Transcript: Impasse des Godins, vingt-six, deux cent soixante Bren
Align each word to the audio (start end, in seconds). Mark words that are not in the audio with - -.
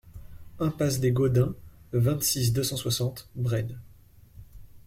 Impasse 0.57 0.99
des 0.99 1.11
Godins, 1.11 1.53
vingt-six, 1.93 2.53
deux 2.53 2.63
cent 2.63 2.75
soixante 2.75 3.29
Bren 3.35 3.79